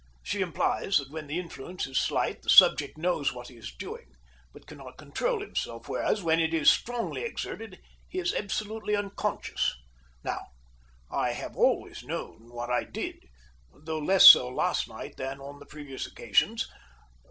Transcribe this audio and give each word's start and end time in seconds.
She 0.23 0.41
implies 0.41 0.97
that 0.97 1.11
when 1.11 1.27
the 1.27 1.39
influence 1.39 1.85
is 1.85 2.01
slight 2.01 2.41
the 2.41 2.49
subject 2.49 2.97
knows 2.97 3.31
what 3.31 3.49
he 3.49 3.55
is 3.57 3.71
doing, 3.71 4.07
but 4.51 4.65
cannot 4.65 4.97
control 4.97 5.41
himself, 5.41 5.87
whereas 5.87 6.23
when 6.23 6.39
it 6.39 6.55
is 6.55 6.71
strongly 6.71 7.21
exerted 7.21 7.79
he 8.09 8.17
is 8.17 8.33
absolutely 8.33 8.95
unconscious. 8.95 9.75
Now, 10.23 10.39
I 11.11 11.33
have 11.33 11.55
always 11.55 12.03
known 12.03 12.49
what 12.49 12.71
I 12.71 12.83
did, 12.83 13.17
though 13.75 13.99
less 13.99 14.25
so 14.27 14.49
last 14.49 14.89
night 14.89 15.17
than 15.17 15.39
on 15.39 15.59
the 15.59 15.67
previous 15.67 16.07
occasions. 16.07 16.65